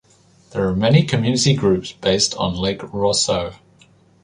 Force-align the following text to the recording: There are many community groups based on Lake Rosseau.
There 0.49 0.67
are 0.67 0.75
many 0.75 1.03
community 1.03 1.53
groups 1.55 1.91
based 1.91 2.33
on 2.37 2.55
Lake 2.55 2.81
Rosseau. 2.91 3.53